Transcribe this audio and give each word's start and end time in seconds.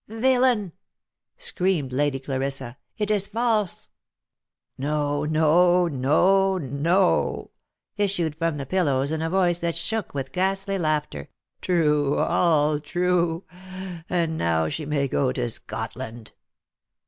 "Villain!" 0.07 0.71
screamed 1.37 1.93
Lady 1.93 2.19
Clarissa," 2.19 2.75
it 2.97 3.11
is 3.11 3.27
false 3.27 3.91
!""No, 4.79 5.25
no, 5.25 5.87
no, 5.87 6.57
no!" 6.57 7.51
issued 7.97 8.33
from 8.35 8.57
the 8.57 8.65
pillows, 8.65 9.11
in 9.11 9.21
a 9.21 9.29
voice 9.29 9.59
that 9.59 9.75
shook 9.75 10.15
with 10.15 10.31
ghastly 10.31 10.79
laughter. 10.79 11.29
"True, 11.61 12.17
all 12.17 12.79
true; 12.79 13.43
and 14.09 14.39
now 14.39 14.67
she 14.67 14.87
may 14.87 15.07
go 15.07 15.31
to 15.33 15.47
Scotland." 15.47 16.31